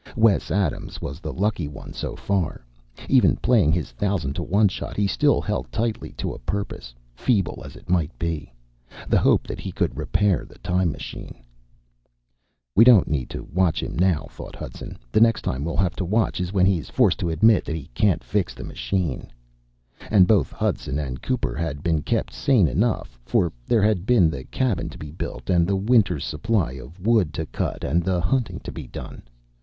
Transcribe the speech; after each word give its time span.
Wes 0.15 0.49
Adams 0.49 0.99
was 0.99 1.19
the 1.19 1.31
lucky 1.31 1.67
one 1.67 1.93
so 1.93 2.15
far. 2.15 2.65
Even 3.07 3.35
playing 3.35 3.71
his 3.71 3.91
thousand 3.91 4.33
to 4.33 4.41
one 4.41 4.67
shot, 4.67 4.97
he 4.97 5.05
still 5.05 5.39
held 5.39 5.71
tightly 5.71 6.11
to 6.13 6.33
a 6.33 6.39
purpose, 6.39 6.95
feeble 7.13 7.61
as 7.63 7.75
it 7.75 7.87
might 7.87 8.09
be 8.17 8.51
the 9.07 9.19
hope 9.19 9.45
that 9.45 9.59
he 9.59 9.71
could 9.71 9.95
repair 9.95 10.43
the 10.43 10.57
time 10.57 10.91
machine. 10.91 11.43
We 12.75 12.83
don't 12.83 13.07
need 13.09 13.29
to 13.29 13.43
watch 13.53 13.83
him 13.83 13.95
now, 13.95 14.25
thought 14.31 14.55
Hudson. 14.55 14.97
The 15.11 15.19
time 15.33 15.63
we'll 15.63 15.77
have 15.77 15.95
to 15.97 16.03
watch 16.03 16.41
is 16.41 16.51
when 16.51 16.65
he 16.65 16.79
is 16.79 16.89
forced 16.89 17.19
to 17.19 17.29
admit 17.29 17.67
he 17.67 17.87
can't 17.93 18.23
fix 18.23 18.55
the 18.55 18.63
machine. 18.63 19.31
And 20.09 20.25
both 20.25 20.51
Hudson 20.51 20.97
and 20.97 21.21
Cooper 21.21 21.53
had 21.53 21.83
been 21.83 22.01
kept 22.01 22.33
sane 22.33 22.67
enough, 22.67 23.19
for 23.23 23.53
there 23.67 23.83
had 23.83 24.07
been 24.07 24.31
the 24.31 24.45
cabin 24.45 24.89
to 24.89 24.97
be 24.97 25.11
built 25.11 25.47
and 25.47 25.67
the 25.67 25.75
winter's 25.75 26.25
supply 26.25 26.71
of 26.71 26.99
wood 27.05 27.35
to 27.35 27.45
cut 27.45 27.83
and 27.83 28.01
the 28.03 28.19
hunting 28.19 28.59
to 28.61 28.71
be 28.71 28.87
done. 28.87 29.21